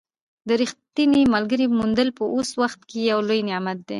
د 0.47 0.49
ریښتیني 0.61 1.23
ملګري 1.35 1.67
موندل 1.77 2.09
په 2.17 2.23
اوس 2.33 2.49
وخت 2.61 2.79
کې 2.89 2.99
یو 3.11 3.19
لوی 3.27 3.39
نعمت 3.49 3.77
دی. 3.85 3.89